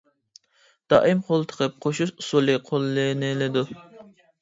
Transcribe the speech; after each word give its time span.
دائىم 0.93 1.21
قول 1.27 1.45
تىقىپ 1.53 1.77
قوشۇش 1.87 2.17
ئۇسۇلى 2.17 2.59
قوللىنىلىدۇ. 2.73 3.69